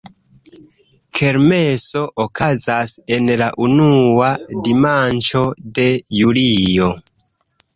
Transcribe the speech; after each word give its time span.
Kermeso 1.17 2.01
okazas 2.25 2.93
en 3.17 3.29
la 3.43 3.51
unua 3.67 4.33
dimanĉo 4.69 5.45
de 5.79 5.89
julio. 6.19 6.91